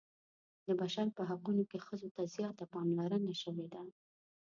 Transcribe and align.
د 0.67 0.69
بشر 0.81 1.07
په 1.17 1.21
حقونو 1.29 1.63
کې 1.69 1.77
ښځو 1.85 2.09
ته 2.15 2.23
زیاته 2.35 2.65
پاملرنه 2.73 3.33
شوې 3.41 3.67
ده. 3.73 3.81